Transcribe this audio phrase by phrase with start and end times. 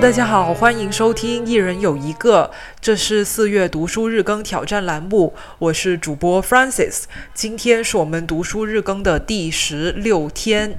[0.00, 2.50] 大家好，欢迎收听一人有一个，
[2.80, 10.78] 这是四月读书日更挑战栏目，我是主播 Francis，今天是我们读书日更的第十六天，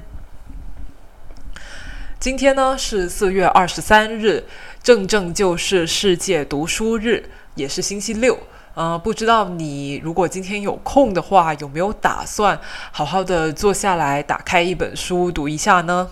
[2.20, 4.44] 今天呢是四月二十三日，
[4.82, 7.24] 正正就是世界读书日，
[7.56, 8.38] 也是星期六。
[8.74, 12.60] 呃，不知道你如果今天有空的话，有没有打算
[12.92, 16.10] 好好的坐下来，打开一本书读一下呢？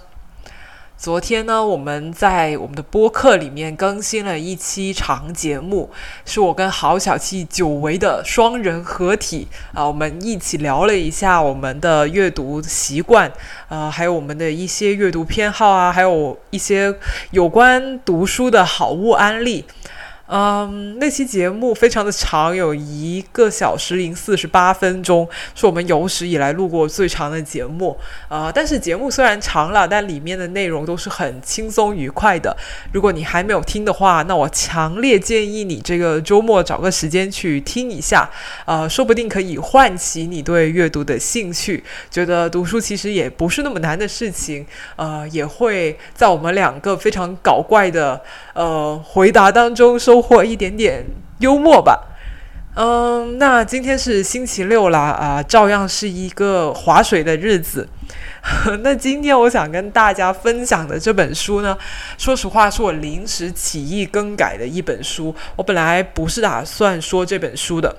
[1.04, 5.90] 昨天呢，我们在我们的播客里面更新了一期长节目，
[6.24, 13.30] 是我跟郝小七久违的双人合体啊，我们一起聊了一下我们的阅读习惯，
[13.68, 16.94] 呃，还有我们的一些阅读偏好啊，还有一些
[17.32, 19.62] 有关读书的好物安利。
[20.26, 27.94] 嗯，那期节目非常的长，有一个小时零四十八分钟，是我们有史以来录过最长的节目。
[28.28, 32.56] 啊，但是节目虽然长了，但里面的内容都是很轻松愉快的。
[32.90, 38.30] 如果你还没有听的话，那我强烈建议你这个周末找个时间去听一下。
[38.64, 44.64] 呃，说不定可以唤起你对阅读的兴趣，觉得读书其实也不是那么难的事情。
[44.96, 48.18] 呃，也会在我们两个非常搞怪的
[48.54, 50.14] 呃回答当中收。
[50.24, 51.04] 收获一点点
[51.40, 52.16] 幽默吧，
[52.76, 57.86] 嗯，那今天是星期六啦，啊，照样是一个划水的日子。
[58.80, 61.76] 那今天我想跟大家分享的这本书呢，
[62.16, 65.34] 说实话是我临时起意更改的一本书。
[65.56, 67.94] 我本来不是打算说这本书的。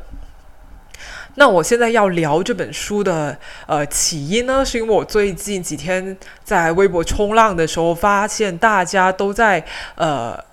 [1.35, 10.43] 那我现在要聊这本书的呃起因呢，是因为我最近几天在微博冲浪的时候，发现大家都在呃。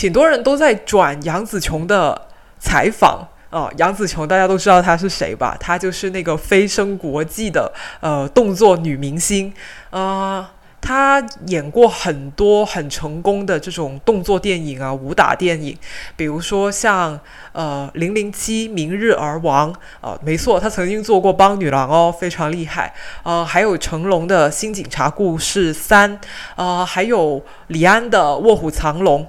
[0.00, 3.28] 挺多人都在转杨紫琼的采访。
[3.50, 5.54] 啊，杨紫琼大家都知道她是谁吧？
[5.60, 7.70] 她就是那个飞升国际的
[8.00, 9.52] 呃动作女明星。
[9.90, 15.76] 啊，她演过很多很成功的这种动作电影啊，武打电影，
[16.16, 17.20] 比如说像
[17.52, 19.70] 呃零零七明日而亡。
[20.00, 22.94] 啊，没错，她曾经做过邦女郎哦，非常厉害。
[23.22, 26.18] 呃，还有成龙的新警察故事三。
[26.56, 29.26] 啊，还有李安的卧虎藏龙。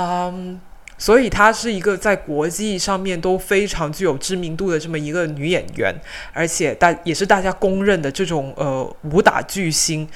[0.00, 0.60] 嗯，
[0.96, 5.92] 所以她是一个在国际上面都非常具有知名度的这么一个女演员，
[6.32, 10.08] 而且大也是大家公认的这种呃武打巨星，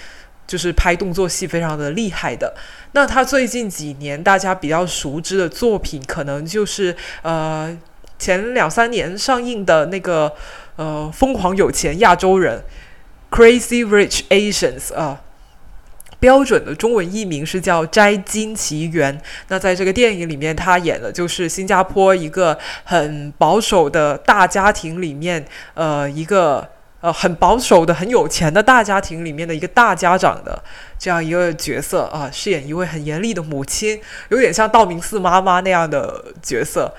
[0.47, 2.54] 就是拍动作戏非常的厉害的。
[2.92, 7.76] 那她最近几年大家比较熟知的作品，可能就是呃
[8.21, 10.32] 前两三年上映的那个
[10.76, 12.62] 呃疯狂有钱亚洲人
[13.32, 15.22] （Crazy Rich Asians） 啊。
[16.22, 19.12] 标准的中文译名是叫《摘金奇缘》。
[19.49, 25.44] 那在这个电影里面，他演的就是新加坡一个很保守的大家庭里面，
[25.75, 26.69] 呃，一个
[27.00, 30.62] 呃很保守的很有钱的大家庭里面的一个大家长的
[30.97, 36.94] 这样一个角色啊，饰演一位很严厉的母亲，有点像道明寺妈妈那样的角色。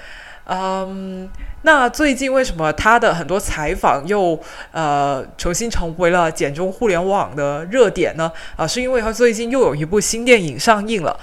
[0.46, 1.30] 嗯，
[1.62, 4.38] 那最近为什么他的很多采访又
[4.72, 8.32] 呃重新成为了简中互联网的热点呢？
[8.58, 11.18] 啊，是因为他最近又有一部新电影上映了，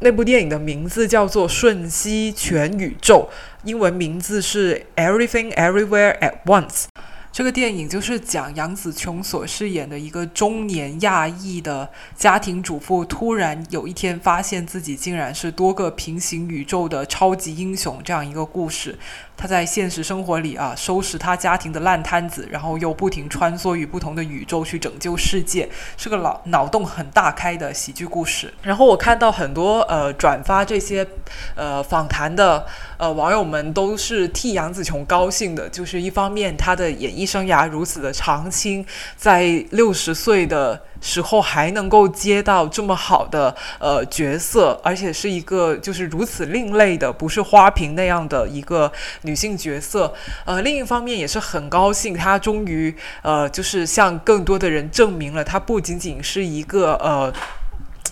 [0.00, 3.30] 那部电影的名字叫做《瞬息全宇宙》，
[3.62, 6.84] 英文名字是《Everything Everywhere at Once》。
[7.30, 18.98] 这个电影就是讲杨紫琼所饰演的一个中年亚裔的家庭主妇，突然有一天发现自己竟然是多个平行宇宙的超级英雄这样一个故事。
[19.36, 28.52] 他在现实生活里啊，收拾他家庭的烂摊子，然后又不停穿梭于不同的宇宙去拯救世界，是个脑脑洞很大开的喜剧故事。
[28.62, 31.06] 然后我看到很多呃转发这些
[31.54, 32.66] 呃访谈的
[32.96, 38.86] 呃网友们都是替杨紫琼高兴的，就是一方面她的演艺生涯如此的长青，
[39.16, 40.82] 在六十岁的。
[41.00, 48.90] 时候还能够接到这么好的呃角色，而且是一个就是如此另类的，不是花瓶那样的一个
[49.22, 50.12] 女性角色。
[50.44, 52.92] 呃，另一方面也是很高兴，她终于
[53.22, 57.32] 呃就是向更多的人证明了，她不仅仅是一个呃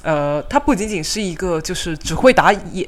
[0.05, 2.87] 呃，她不仅仅是一个就是只会打野。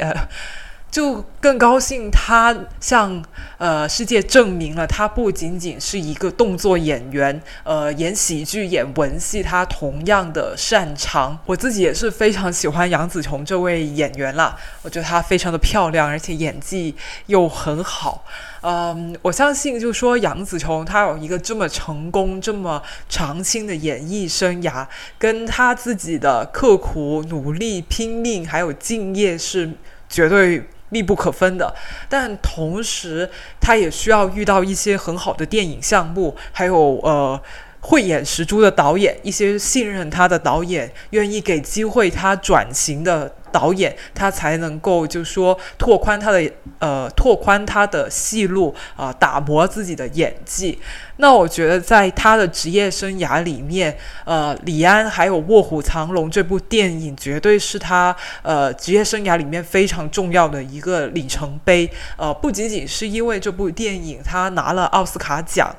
[0.91, 3.23] 就更高兴，他向
[3.59, 11.39] 呃世界证明了，他不仅仅是一个动作演员，呃，演喜剧、演文戏，他同样的擅长。
[11.45, 16.97] 我自己也是非常喜欢杨紫琼这位演员啦，我觉得她非常的漂亮，而且演技
[17.27, 18.25] 又很好。
[18.63, 24.87] 嗯，我相信，就说杨紫琼她有一个这么成功、这么长青的演艺生涯，
[25.19, 29.71] 跟她自己的刻苦努力、拼命还有敬业是
[30.09, 30.65] 绝对。
[30.89, 31.75] 密不可分的，
[32.09, 33.31] 但同时，
[33.61, 37.41] 他也需要遇到一些很好的电影项目，还有呃。
[37.89, 50.79] 慧眼识珠的导演，一些信任他的导演，愿意给机会他转型的导演，他才能够就说拓宽他的呃拓宽他的戏路啊，打磨自己的演技。
[51.17, 53.97] 那我觉得在他的职业生涯里面，
[54.27, 61.91] 呃，李安还有《卧虎藏龙》这部电影，绝对是他呃职业生涯里面非常重要的一个里程碑。
[62.19, 65.75] 呃，不仅仅是因为这部电影他拿了奥斯卡奖。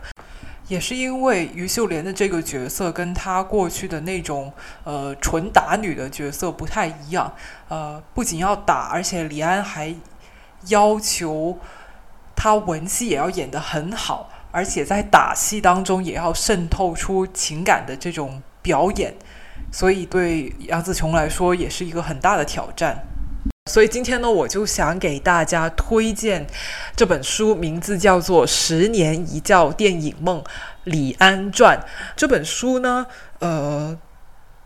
[0.70, 7.34] 也是因为于秀莲的这个角色跟她过去的那种呃纯打女的角色不太一样，
[7.68, 9.94] 呃，不仅要打，而且李安还
[10.68, 11.58] 要求
[12.36, 19.16] 她文戏也要演得很好，而且在打戏当中也要渗透出情感的这种表演，
[19.72, 23.06] 所以对杨紫琼来说也是一个很大的挑战。
[23.70, 26.48] 所以今天呢，我就想给大家推荐
[26.96, 30.44] 这本书，名字叫做《十年一觉电影梦：
[30.86, 31.78] 李安传》。
[32.16, 33.06] 这本书呢，
[33.38, 33.96] 呃，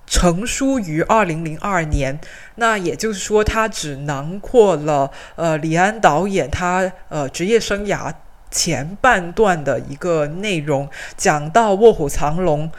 [0.08, 2.18] 成书于二零零二年，
[2.56, 8.14] 那也就是说，它只囊括了呃李安导演他呃职业生涯
[8.50, 12.70] 前半段的一个内容，讲到《卧虎藏龙》。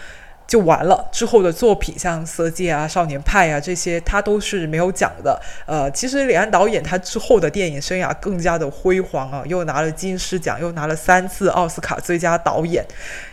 [0.46, 5.40] 就完了之后的作品，像《色戒》啊、《少年派》啊这些，他都是没有讲的。
[5.66, 12.86] 呃，其实李安导演他之后的电影生涯更加的辉煌啊，又拿了金狮奖，又拿了三次奥斯卡最佳导演，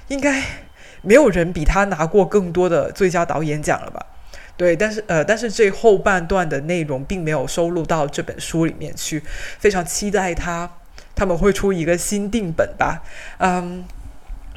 [0.07, 0.41] 应该
[1.01, 4.05] 没有人比他拿过更多的最佳导演奖了吧？
[4.55, 9.21] 对，但是呃，但是这后半段的内容并没有收录到这本书里面去，
[9.59, 10.69] 非常期待他
[11.13, 13.03] 他们会出一个新定本吧？
[13.39, 13.83] 嗯。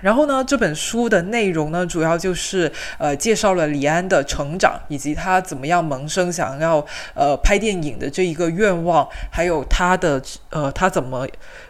[0.05, 6.85] 然后呢，这本书的内容呢，主要就是呃介绍了李安的成长，以及他怎么样萌生想要
[7.15, 11.27] 呃拍电影的这一个愿望，还有他的呃他怎么。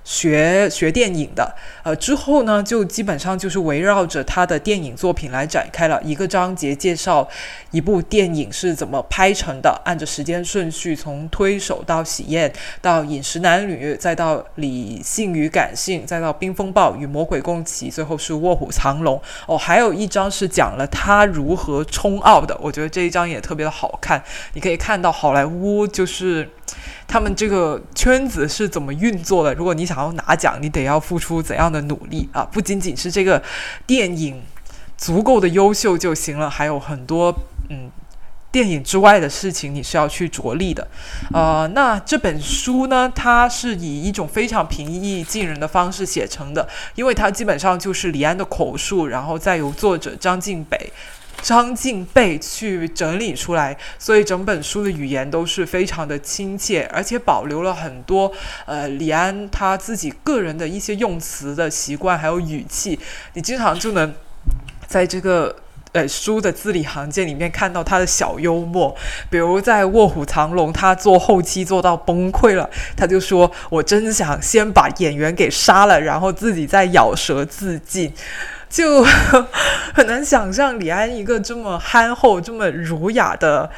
[0.07, 7.27] 学学电影的，呃，之后呢，就基本上就是围绕着他的电影作品来展开了一个章节，介绍
[7.71, 12.53] 一部电影是怎么拍成的，按着时间顺序，从推手到喜宴，
[12.83, 19.21] 到饮食男女，再到理性与感性，再到冰风暴与魔鬼共骑，最后是卧虎藏龙。
[19.47, 24.23] 哦，还有一张是讲了他如何冲奥的，我觉得这一张也特别的好看。
[24.55, 26.49] 你可以看到好莱坞就是。
[27.07, 29.55] 他们这个圈子是怎么运作的？
[29.55, 32.43] 如果你想要拿奖，你得要付出怎样的努力啊？
[32.51, 33.41] 不仅仅是这个
[33.87, 34.43] 电影
[34.97, 37.33] 足够的优秀就行了，还有很多
[37.69, 37.91] 嗯，
[38.55, 40.87] 电影之外的事情你是要去着力的。
[41.33, 50.93] 呃，那这本书呢，它是以一种非常平易近人的方式写成的，因为它基本上就是李安的口述，然后再由作者张晋北。
[51.43, 58.31] 张敬贝去整理出来，所以整本书的语言都是非常的亲切，而且保留了很多
[58.67, 62.99] 呃李安他自己个人的一些用词的习惯还有语气，
[63.35, 64.15] 你经常就能
[64.87, 65.55] 在这个
[65.95, 68.95] 呃书的字里行间里面看到他的小幽默，
[69.31, 78.13] 比如在《卧虎藏龙》，他做后期做到崩溃了，他就说：“我真想先把演员给杀了，然后自己再咬舌自尽。”
[78.69, 79.05] 就
[79.95, 83.71] 很难想象李安一个这么憨厚、这么儒雅的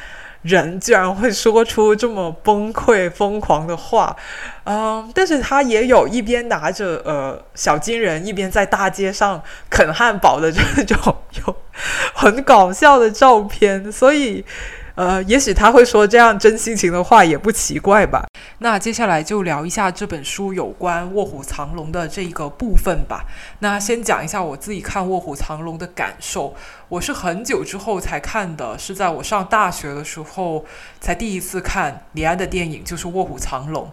[0.47, 4.15] 人，居然会说出这么崩溃、疯狂的话。
[4.63, 11.55] 嗯，但是他也有一边拿着呃小金人，一边在大街上啃汉堡的这种有
[12.13, 14.45] 很搞笑的照片，所以。
[14.97, 18.25] 呃，也许他会说这样真心情的话也不奇怪吧。
[18.57, 23.25] 那接下来就聊一下这本书有关《卧虎藏龙》的这一个部分吧。
[23.59, 26.55] 那先讲一下我自己看《卧虎藏龙》的感受。
[26.89, 30.65] 我是很久之后才看的，是在我上大学的时候
[30.99, 33.83] 才第一次看李安的电影，就是《卧虎藏龙》。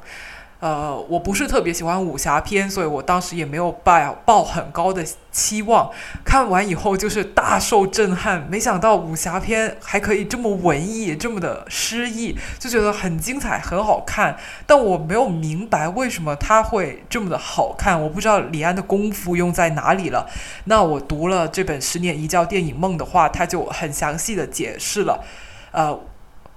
[0.65, 5.91] 呃，我不是特别喜欢武侠片，所以我当时也没有抱抱很高的期望。
[6.25, 14.39] 看完以后就是大受震撼，没想到武侠片还可以这么文艺，这么的诗意，就觉得很精彩，很好看。
[14.67, 20.27] 但我没有明白为什么它会这么的好看，我不知道李安的功夫用在哪里了。
[20.65, 25.23] 那我读了这本《十年一觉电影梦》的话，他就很详细的解释了，
[25.73, 26.01] 呃。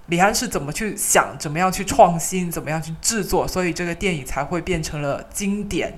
[0.08, 5.98] 李安是怎么去想，怎么样去创新，怎么样去制作，所以这个电影才会变成了经典。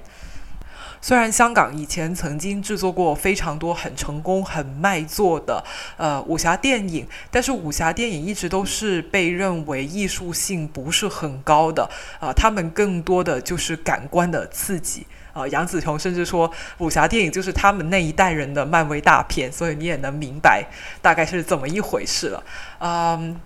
[1.02, 5.64] 虽然香港以前曾经制作过非常多很成功、很卖座的
[5.96, 11.90] 呃武侠电影，但是武侠电影一直都是被认为艺术性不是很高的
[12.20, 15.48] 啊，他们更多的就是感官的刺激啊。
[15.48, 20.66] 杨紫琼甚至说，武侠电影就是他们那一代人的漫威大片，所以你也能明白
[21.02, 22.44] 大概是怎么一回事了，
[22.80, 23.40] 嗯。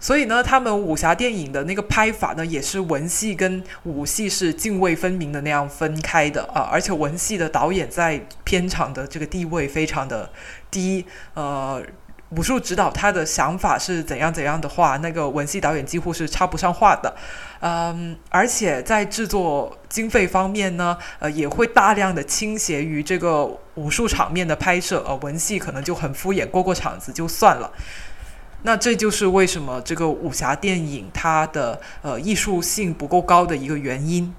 [0.00, 6.68] 所以呢，他们武侠电影的那个拍法呢，也是文戏跟武戏是泾渭分明的那样分开的啊。
[6.70, 10.30] 而且文戏的导演在片场的这个地位非常的
[10.70, 11.82] 低，呃，
[12.30, 17.16] 武术指导他的想法是怎样怎样的话，那个文戏导演几乎是插不上话的。
[17.60, 27.72] 嗯，而且在制作经费方面呢，呃，也会大量的倾斜于这个武术场面的拍摄，呃，文戏可能就很敷衍，过过场子就算了。
[28.62, 34.34] 那这就是为什么这个武侠电影它的呃艺术性不够高的一个原因。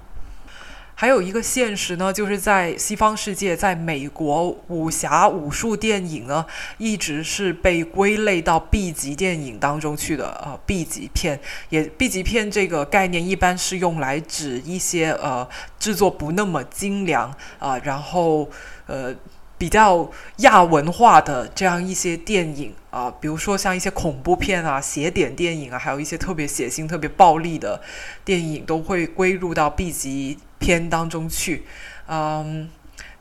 [0.94, 6.44] 还有一个现实呢，就是在西方世界，在美国，武侠武术电影呢，
[6.76, 10.38] 一直是被归类到 B 级电影当中去的。
[10.44, 15.48] 呃，B 级片也 B 级片这个概念一般是用来指一些呃
[15.78, 18.50] 制作不那么精良啊，然后
[18.86, 19.16] 呃。
[19.60, 27.82] 比较亚文化的这样一些电影啊，比如说像一些恐怖片啊、邪典电影啊，还有一些特别血腥、特别暴力的
[28.24, 31.66] 电影，都会归入到 B 级片当中去。
[32.08, 32.70] 嗯，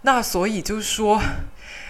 [0.03, 1.21] 那所以就是说，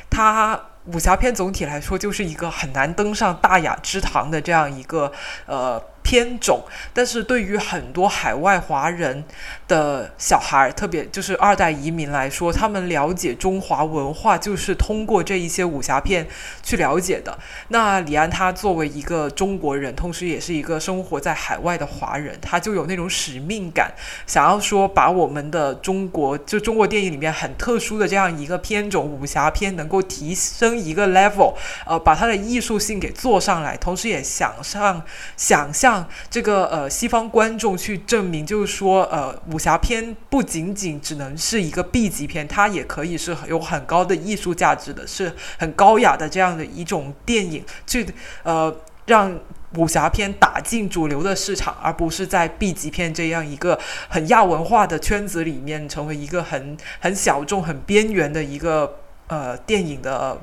[0.10, 5.12] 它武侠片总体来说就是一个很难登上大雅之堂的这样一个
[5.46, 5.80] 呃。
[6.10, 9.24] 片种，但是对于很多海外华人
[9.68, 16.28] 的小孩，特别就是二代移民来说，他们了解中华文化就是通过这一些武侠片
[16.64, 17.38] 去了解的。
[17.68, 23.94] 那李安他作为一个中国人，同时也是一个生活在海外的华人，他就有那种使命感，
[24.26, 31.54] 想要说把我们的中国就中国电影里面很特殊的这样一个片种武侠片，能够提升一个 level，
[31.86, 35.04] 呃，把它的艺术性给做上来，同时也想上
[35.38, 35.99] 想象。
[36.30, 48.06] 这个呃，西方观众去证明，就是说，呃，武侠片不仅仅只能是一个 B 级片，它也可以是有很高的艺术价值的，是很高雅的这样的一种电影，去
[48.44, 48.76] 呃
[49.06, 49.40] 让
[49.76, 60.40] 武侠片打进主流的市场，而不是在 B 级片这样一个很亚文化的圈子里面，成为一个很很小众、很边缘的一个呃电影的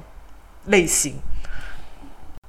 [0.67, 1.15] 类型。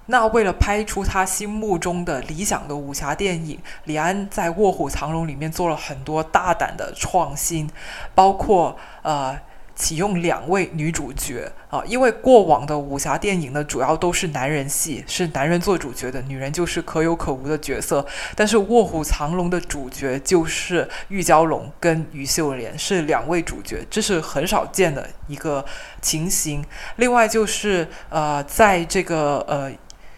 [0.07, 7.69] 那为了拍出他心目中的理想的武侠电影，李安在《卧虎藏龙》里面做了很多大胆的创新，
[8.15, 9.37] 包括呃
[9.75, 18.05] 启用两位女主角啊，因为过往的武侠电影呢主要都是男人戏，是男人做主角的，女人就是可有可无的角色。
[18.33, 25.65] 但是《卧虎藏龙》的主角就是玉娇龙跟于秀莲是两位主角，这是很少见的一个
[26.01, 26.63] 情形。
[26.95, 29.69] 另外就是呃在这个呃。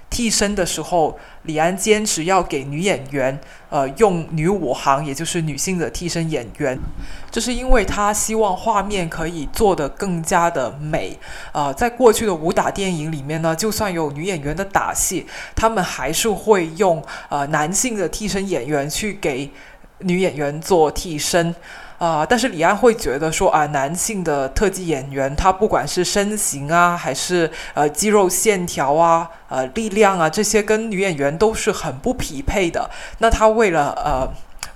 [0.09, 3.39] 替身的时候，李安坚持要给女演员，
[3.69, 6.77] 呃，用女武行，也就是女性的替身演员，
[7.29, 11.17] 这是因为他希望画面可以做得更加的美。
[11.51, 15.25] 啊，在过去的武打电影里面呢，就算有女演员的打戏，
[15.55, 19.49] 他们还是会用呃男性的替身演员去给
[19.99, 21.55] 女演员做替身。
[21.99, 32.89] 啊，但是李安会觉得说啊，男性的特技演员，他不管是身形啊，还是呃肌肉线条啊，呃力量啊，这些跟女演员都是很不匹配的。
[33.17, 34.25] 那他为了呃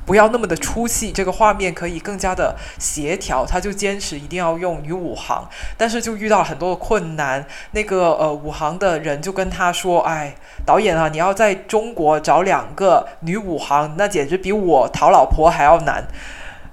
[0.05, 5.47] 不要那么的出戏，这个画面可以更加的协调，他就坚持一定要用女武行。
[5.77, 16.05] 但是就遇到了很多的困难，那个呃武行的人就跟他说：“哎，导演啊，你要在中国找两个女武行，那简直比我讨老婆还要难。”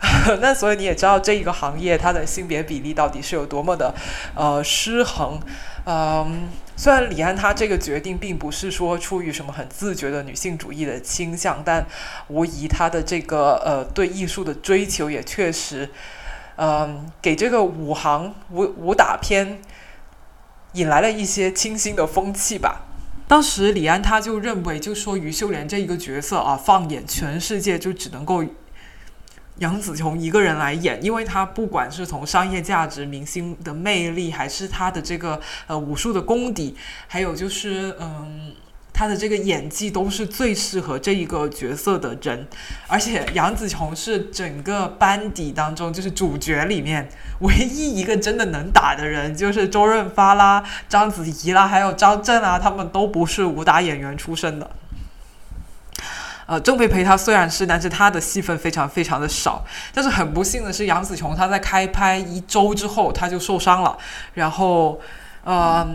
[0.40, 3.94] 那所以你也知道这一个行业它的性别比例到底是有多么的
[4.34, 5.38] 呃失衡，
[5.84, 6.48] 嗯，
[6.80, 11.86] 虽然李安他这个决定并不是说出于什么很自觉的女性主义的倾向，但
[12.28, 15.90] 无疑他的这个呃对艺术的追求也确实，
[16.56, 19.60] 嗯，给这个武行武武打片
[20.72, 22.86] 引来了一些清新的风气吧。
[23.28, 28.42] 当时李安他就认为，就说于秀莲这一个角色啊，放眼全世界就只能够。
[29.60, 36.74] 杨紫琼一个人来演，因为她不管是从商业价值、明星的魅力，还是她的这个呃武术的功底，
[37.06, 38.54] 还有就是嗯
[38.92, 42.46] 她的这个演技，都是最适合这一个角色的人。
[42.88, 47.08] 而且杨紫琼是整个班底当中，就是主角里面
[47.40, 54.70] 唯一一个真的能打的人，就是周润发啦、章子怡啦，还有张震啊，他们都不是武打演员出身的。
[56.50, 59.64] 呃，郑佩佩她虽然是，但是她的戏份非常非常的少。
[59.94, 63.96] 但是很不幸的是，杨紫琼她在开拍一周之后，她就受伤了，
[64.34, 65.00] 然后，
[65.44, 65.88] 呃，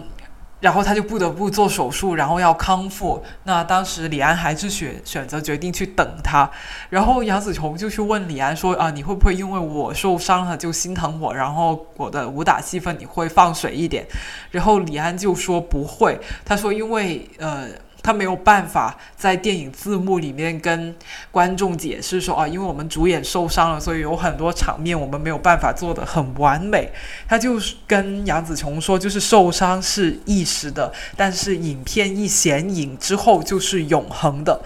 [0.61, 3.21] 然后她就不得不做手术，然后要康复。
[3.43, 6.49] 那当时李安还是选选择决定去等她，
[6.89, 14.07] 然后杨紫琼就去问李安说：“啊，你会不会因为我受伤了就心疼我，然后我的武打戏份你会放水一点？”
[14.51, 17.67] 然后李安就说：“不会。”他说：“因为呃。”
[18.05, 20.95] 他没有办法在电影字幕里面跟
[21.31, 26.91] 观众解释说啊，因为我们主演受伤了，所以有很多场面我们没有办法做得很完美。
[27.27, 34.61] 他就跟杨紫琼说，就是受伤是一时的，但是影片一显影之后就是永恒的。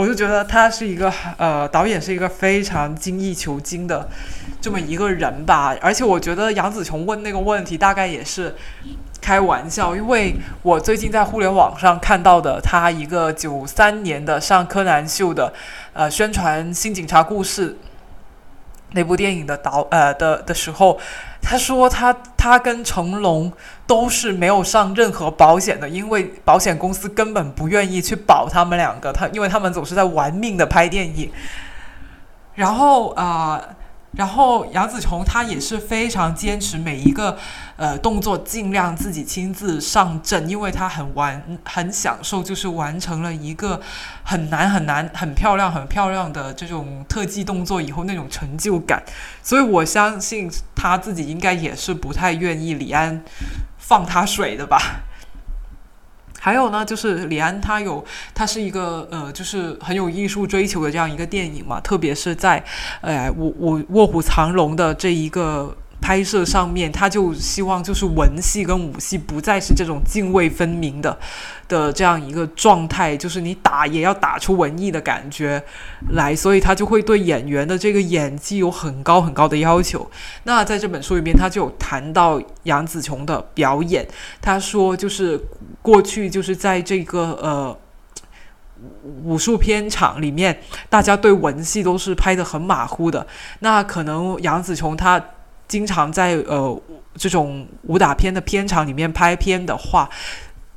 [0.00, 4.08] 我就觉得他是一个呃，导演是一个非常精益求精的
[4.58, 5.76] 这么一个人吧。
[5.78, 8.54] 而且我觉得杨紫琼问那个问题大概也是
[9.20, 15.52] 开玩笑，因为我最近在互联网上看到的他一个九三年的上柯南秀的
[15.92, 17.72] 呃宣传《新警察故事》
[18.92, 20.98] 那部电影的导呃的的时候。
[21.42, 23.52] 他说他他跟成龙
[23.86, 31.30] 都是没有上任何保险的，因为保险公司根本不愿意去保他们两个，他因为他们总是在玩命的拍电影，
[32.54, 33.60] 然后啊。
[34.12, 37.38] 然后杨紫琼她也是非常坚持每一个
[37.76, 43.80] 呃动作尽量自己亲自上阵，因为她很完很享受，就是完成了一个
[44.24, 49.02] 很难很难很漂亮很漂亮的这种特技动作以后那种成就感。
[49.42, 53.22] 所以我相信她自己应该也是不太愿意李安
[53.78, 55.04] 放她水的吧。
[56.40, 58.04] 还有呢，就是李安他有，
[58.34, 62.64] 他是一个呃，就是很有艺术追求的这样一个电影嘛，特别是在，
[63.02, 65.76] 呃，我我卧虎藏龙的这一个。
[66.02, 71.16] 拍摄上面，他就希望就是文戏跟武戏不再是这种泾渭分明的
[71.68, 75.62] 的这样一个状态，就是你打也要打出文艺的感觉
[76.12, 80.10] 来，所以他就会对演员的这个演技有很高很高的要求。
[80.44, 84.08] 那在这本书里面，他就有谈到杨紫琼的表演，
[84.40, 85.38] 他说就是
[85.82, 87.78] 过去就是在这个呃
[89.24, 93.26] 武术片场里面，大家对文戏都是拍的很马虎的，
[93.60, 95.22] 那可能杨紫琼她。
[95.70, 96.82] 经常在呃
[97.14, 100.10] 这种武打片的片场里面拍片的话，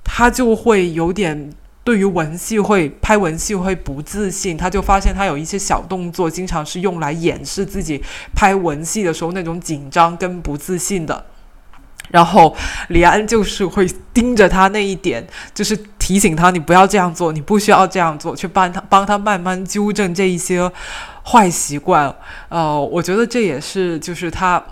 [0.03, 1.51] 他就会有点
[1.83, 8.03] 对于文戏会拍文戏会不自信，他就发现他有一些小动作，经常是用来掩饰自己
[8.35, 11.25] 拍文戏的时候那种紧张跟不自信的。
[12.13, 12.55] 然后
[12.89, 20.71] 李安就是会盯着他那一点，就是提醒他你不要这样做，你不需要这样做，去帮他帮他慢慢纠正这一些
[21.25, 22.15] 坏习惯。
[22.49, 24.63] 呃，我觉得这也是就是他。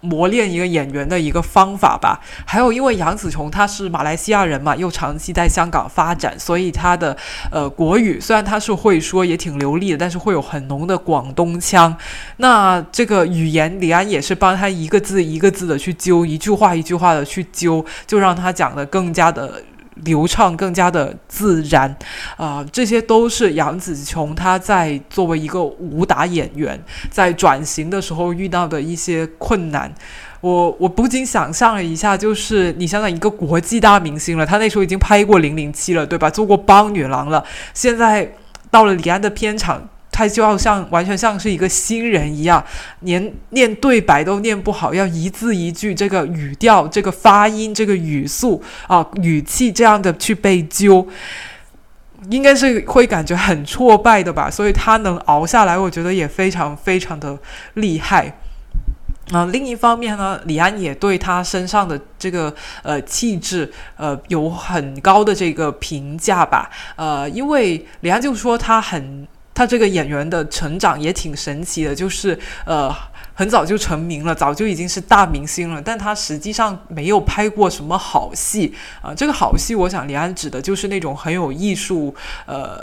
[0.00, 2.20] 磨练一个演员的一个方法吧。
[2.44, 7.16] 还有，因为杨紫琼她是马来西亚人嘛，又长期在香港发展，所以她的
[7.50, 11.96] 呃国语虽然她是会说，也挺流利的，但是会有很浓的广东腔。
[12.38, 19.62] 那这个语言，李安也是帮她一个字一个字的去揪，一句话一句话的去揪，就让她讲的更加的。
[20.04, 21.96] 流畅更加的自然，
[22.36, 26.80] 啊，这些都是杨紫琼她在作为一个武打演员
[27.10, 29.92] 在转型的时候遇到的一些困难。
[30.40, 36.30] 我我不禁想象了一下，就是你想想一个国际大明星了，他那时候已经拍过《零零七》了，对吧？
[36.30, 38.34] 做过邦女郎了，现在
[38.70, 39.88] 到了李安的片场。
[40.18, 42.60] 他就要像完全像是一个新人一样，
[43.02, 51.06] 连念对白都念不好，要一字一句这个语调、这个发音、这个语速啊语气这样的去被揪，
[52.30, 54.50] 应该是会感觉很挫败的吧。
[54.50, 57.38] 所以他能熬下来，我觉得也非常非常的
[57.74, 58.40] 厉害。
[59.30, 62.52] 啊，另一方面呢，李安也对他身上的这个
[62.82, 66.68] 呃气质呃有很高的这个评价吧。
[66.96, 69.28] 呃，因为李安就说他很。
[69.58, 72.94] 他这个演员的成长也挺神奇的，就是呃
[73.34, 79.12] 很早就成名了，早就已经是大明星了，但他实际上没有拍过什么好戏啊。
[79.12, 82.14] 这个好戏，我想李安指的就是那种很有艺术
[82.46, 82.80] 呃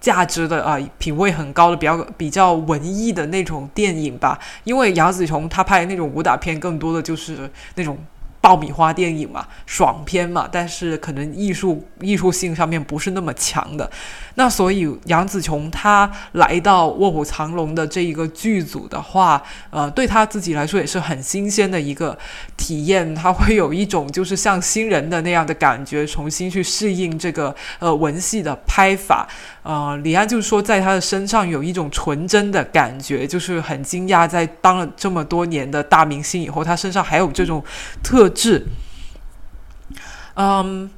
[0.00, 4.36] 价值的啊，品味很高的、比较比较文艺的那种电影吧。
[4.64, 7.96] 因为杨紫琼她拍那种武打片，更多的就是那种。
[8.40, 13.90] 爆米花电影嘛，爽片嘛，但是可能艺术艺术性上面不是那么强的。
[14.36, 22.16] 那所以杨紫琼她来到《卧虎藏龙》的这一个剧组的话，呃，对她自己来说也是很新鲜的一个
[22.56, 23.12] 体验。
[23.14, 29.28] 她会有一种就是像新人的那样的感觉，重新去适应这个呃文戏的拍法。
[29.64, 37.62] 呃，李安就是说，在他的身上有一种纯真的感觉，就是很惊讶，在当了这么多年的大明星以后，他身上还有这种
[38.02, 38.66] 特质。
[40.34, 40.88] 嗯，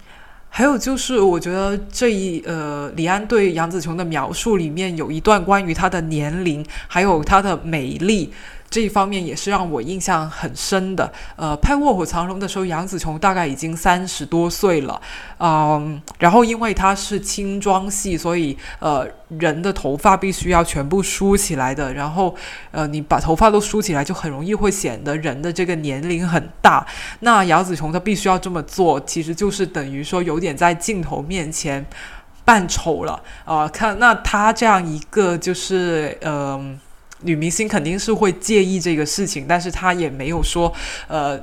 [0.48, 8.32] 还有就是，我觉得这一呃，李安对杨紫琼的描述里面有一段关于她的年龄，还有她的美丽。
[8.70, 11.12] 这一方面也是让我印象很深的。
[11.34, 15.00] 呃，拍《卧虎藏龙》的时候，杨紫琼大概已经三十多岁了，
[15.40, 21.92] 嗯，然后因为她是轻妆戏，所以呃，人的头发必须要全部梳起来的。
[21.92, 22.32] 然后
[22.70, 26.86] 呃，你把头发都梳起来，就很容易会显得人的这个年龄很大。
[27.18, 31.84] 那杨紫琼她必须要这么做，其实就是等于说有点在镜头面前
[32.44, 33.66] 扮丑了啊。
[33.66, 36.78] 看那她这样一个就是嗯。
[37.22, 40.72] 女明星肯定是会介意这个事情，但是她也没有说，
[41.08, 41.40] 呃，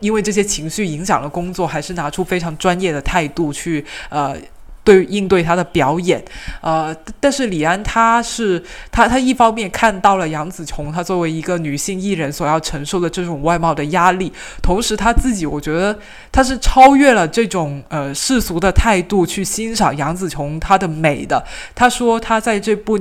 [0.00, 4.36] 因为这些情绪影响了工作，还是拿出非常专业的态度去，呃。
[4.84, 6.20] 对应对她的表演，
[6.60, 8.60] 呃，但是李安他是
[8.90, 15.96] 他他一方面看到了杨紫琼她作为一个女性艺人所要承受的这种外貌的压力，同时他自己我觉得
[16.32, 21.44] 他是超越了这种呃世俗的态度去欣赏杨紫琼她的美的。
[21.76, 22.98] 他说他在这部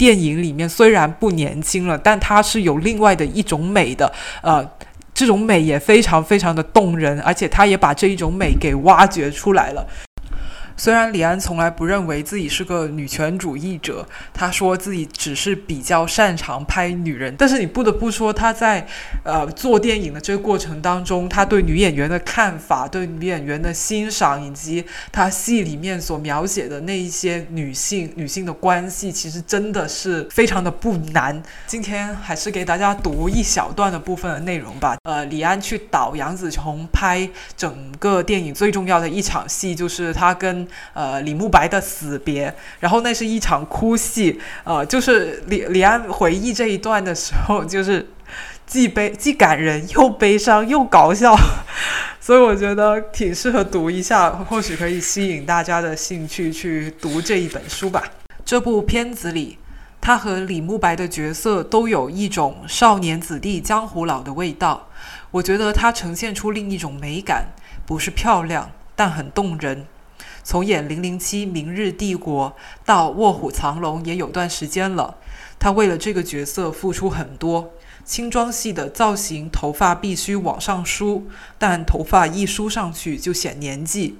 [0.00, 4.10] 电影里面虽然不年轻了，但他是有另外的一种美的，
[4.40, 4.66] 呃，
[5.12, 9.86] 这种美也非常非常的动人，而且他也把这一种美给挖掘出来了。
[10.80, 18.86] 虽然李安从来不认为自己是个女权主义者，他说自己只是比较擅长拍女人，但是你不得不说他在
[19.22, 31.42] 呃做电影的这个过程当中，他对女演员的看法、对女演员的欣赏，以及他戏里面所描写的那一些女性女性的关系，其实真的是非常的不难。
[31.66, 34.96] 今天还是给大家读一小段的部分的内容吧。
[35.02, 48.08] 呃，李安去导杨紫琼拍整个电影最重要的一场戏，就是他跟呃，李慕白的死别，然后那是一场哭戏，呃，就是李李安回忆这一段的时候，就是
[48.66, 51.36] 既悲既感人又悲伤又搞笑，
[52.20, 58.02] 所以我觉得挺适合读一下，或许可以吸引大家的兴趣去读这一本书吧。
[58.44, 59.58] 这部片子里，
[60.00, 64.88] 他和李慕白的角色都有一种少年子弟江湖老的味道，
[65.32, 67.48] 我觉得他呈现出另一种美感，
[67.84, 69.86] 不是漂亮，但很动人。
[70.42, 72.50] 从演《零零七：明日帝国》
[72.84, 75.16] 到《卧虎藏龙》也有段时间了，
[75.58, 77.72] 他为了这个角色付出很多。
[78.04, 84.18] 轻装戏的造型，头发必须往上梳，但头发一梳上去就显年纪。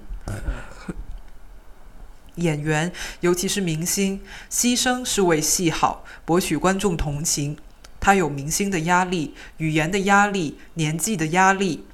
[2.37, 7.57] 演员，尤其是明星，牺牲是为戏好，博取观众同情。
[7.99, 11.85] 他有明星的压力、语言的压力、年纪的压力。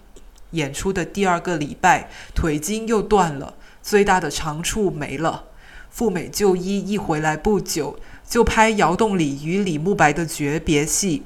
[0.53, 3.56] 演出的第二个礼拜，腿筋又断了。
[3.87, 5.45] 最大的长处没了。
[5.89, 7.97] 赴美就医一回来不久，
[8.29, 11.23] 就拍窑洞里与李慕白的诀别戏，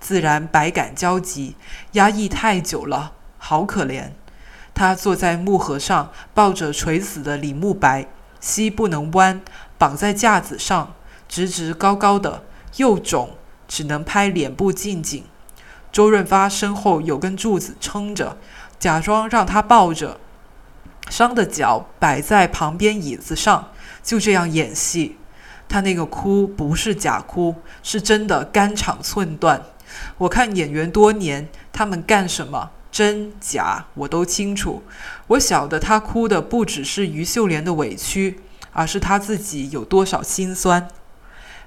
[0.00, 1.56] 自然百感交集，
[1.92, 4.12] 压抑太久了，好可怜。
[4.72, 8.08] 他坐在木盒上，抱着垂死的李慕白，
[8.40, 9.42] 膝不能弯，
[9.76, 10.94] 绑在架子上，
[11.28, 12.44] 直直高高的，
[12.78, 13.36] 又肿，
[13.68, 15.22] 只能拍脸部近景。
[15.92, 18.38] 周润发身后有根柱子撑着，
[18.78, 20.18] 假装让他抱着。
[21.08, 25.16] 伤的脚摆在旁边椅子上，就这样演戏。
[25.68, 29.62] 他那个哭不是假哭，是真的肝肠寸断。
[30.18, 34.82] 我看演员多年，他们干什么，真假我都清楚。
[35.28, 38.40] 我晓得他哭的不只是于秀莲的委屈，
[38.72, 40.88] 而是他自己有多少心酸。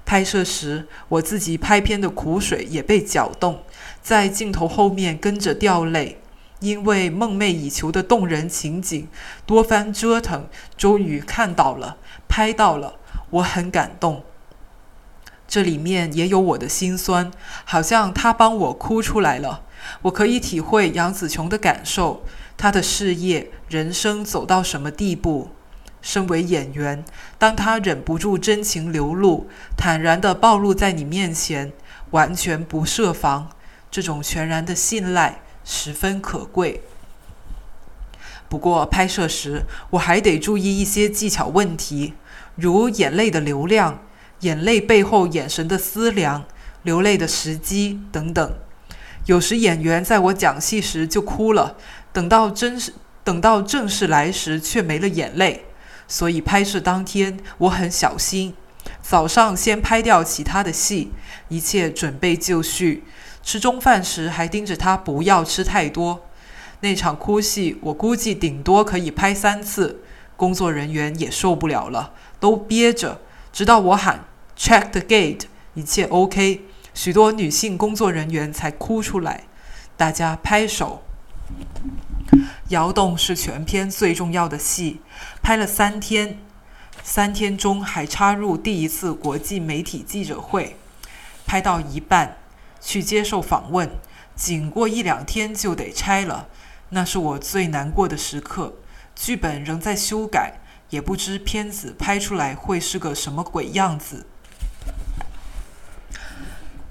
[0.05, 3.63] 拍摄时，我自己拍片的苦水也被搅动，
[4.01, 6.19] 在镜头后面跟着掉泪。
[6.63, 9.09] 因为梦寐以求的动人情景，
[9.45, 10.47] 多番折腾，
[10.77, 11.97] 终于看到了，
[12.29, 12.95] 拍到了，
[13.31, 14.23] 我很感动。
[15.45, 17.29] 这里面也有我的心酸，
[17.65, 19.63] 好像他帮我哭出来了。
[20.03, 22.23] 我可以体会杨紫琼的感受，
[22.55, 25.49] 她的事业、人生走到什么地步。
[26.01, 27.03] 身为演员，
[27.37, 31.73] 当他忍不住真情流露，坦然地暴露在你面前，
[32.11, 33.49] 完全不设防，
[33.91, 35.41] 这种全然的信赖。
[35.63, 36.81] 十分可贵。
[38.49, 42.13] 不过拍摄时我还得注意一些技巧问题，
[42.55, 44.03] 如眼泪的流量、
[44.41, 46.45] 眼泪背后眼神的思量、
[46.83, 48.53] 流泪的时机等等。
[49.25, 51.77] 有时演员在我讲戏时就哭了，
[52.11, 55.65] 等到真是等到正式来时却没了眼泪。
[56.07, 58.53] 所以拍摄当天我很小心，
[59.01, 61.11] 早上先拍掉其他的戏，
[61.47, 63.03] 一切准备就绪。
[63.43, 66.25] 吃中饭时还盯着他不要吃太多。
[66.79, 70.01] 那场哭戏，我估计顶多可以拍三次，
[70.35, 74.25] 工作人员也受不了了，都憋着，直到我喊
[74.57, 75.43] “check the gate”，
[75.75, 76.61] 一切 OK，
[76.93, 79.43] 许多女性工作人员才哭出来，
[79.95, 81.03] 大家拍手。
[82.69, 84.99] 窑洞是全片最重要的戏，
[85.41, 86.39] 拍了三天，
[87.03, 90.75] 三天中还插入第一次国际媒体记者会，
[91.45, 92.37] 拍到一半。
[92.83, 93.89] 去接受访问，
[94.35, 96.49] 仅过一两天就得拆了，
[96.89, 98.73] 那是我最难过的时刻。
[99.15, 104.25] 剧本仍在修改，也不知片子拍出来会是个什么鬼样子。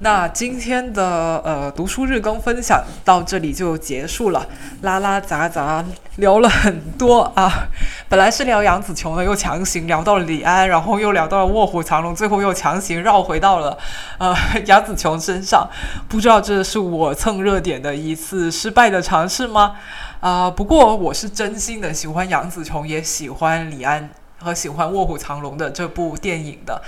[0.02, 4.44] 那今天的呃读书日更分享到这里就结束了，
[4.80, 5.84] 拉拉杂杂
[6.16, 7.68] 聊了很多啊。
[8.08, 13.78] 本来是聊杨紫琼的，又强行聊到了李安，然后又聊到了卧虎藏龙，最后又强行绕回到了
[14.18, 14.34] 呃
[14.66, 15.70] 杨紫琼身上。
[16.08, 19.76] 不知道这是我蹭热点的一次失败的尝试吗？
[20.18, 24.10] 啊，不过我是真心的喜欢杨紫琼，也喜欢李安。
[24.42, 26.82] 和喜欢《卧虎藏龙》的这部电影的，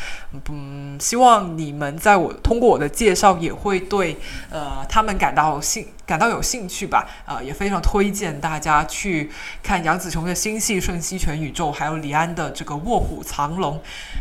[0.51, 4.17] 嗯，希望你们在我通过我的介绍，也会对
[4.51, 7.09] 呃他们感到兴感到有兴趣吧。
[7.25, 9.31] 啊，也非常推荐大家去
[9.63, 13.77] 看杨紫琼的新戏《瞬息全宇宙》，还有李安的这个《卧虎藏龙》。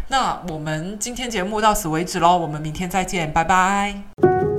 [0.10, 4.53] 那我们今天节目到此为止喽，我们明天再见，拜拜。